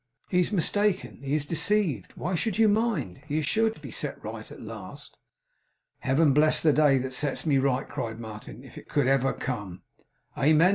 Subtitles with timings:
[0.29, 1.19] 'He is mistaken.
[1.21, 2.13] He is deceived.
[2.15, 3.21] Why should you mind?
[3.27, 5.15] He is sure to be set right at last.'
[5.99, 9.83] 'Heaven bless the day that sets me right!' cried Martin, 'if it could ever come!'
[10.35, 10.69] 'Amen!